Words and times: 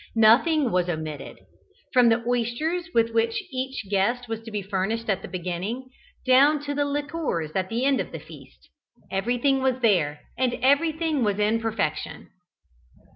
Nothing 0.15 0.71
was 0.71 0.89
omitted. 0.89 1.41
From 1.93 2.09
the 2.09 2.23
oysters 2.25 2.89
with 2.91 3.11
which 3.11 3.39
each 3.51 3.85
guest 3.87 4.27
was 4.27 4.41
to 4.41 4.49
be 4.49 4.63
furnished 4.63 5.07
at 5.11 5.21
the 5.21 5.27
beginning, 5.27 5.89
down 6.25 6.59
to 6.63 6.73
the 6.73 6.85
liqueurs 6.87 7.51
at 7.53 7.69
the 7.69 7.85
end 7.85 7.99
of 8.01 8.11
the 8.11 8.19
feast, 8.19 8.71
everything 9.11 9.61
was 9.61 9.79
there, 9.83 10.21
and 10.39 10.55
everything 10.63 11.23
was 11.23 11.37
in 11.37 11.59
perfection. 11.61 12.29